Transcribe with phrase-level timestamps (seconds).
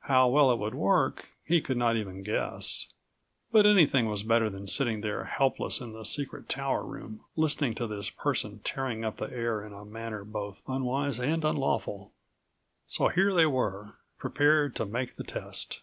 [0.00, 2.88] How well it would work, he could not even guess,
[3.52, 7.86] but anything was better than sitting there helpless in56 the secret tower room listening to
[7.86, 12.14] this person tearing up the air in a manner both unwise and unlawful.
[12.86, 15.82] So here they were, prepared to make the test.